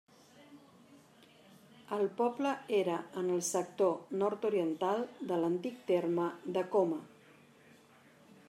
[1.97, 3.93] El poble era en el sector
[4.23, 6.27] nord-oriental de l'antic terme
[6.57, 7.03] de Coma.